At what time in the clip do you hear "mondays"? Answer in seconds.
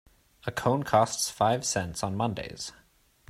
2.15-2.71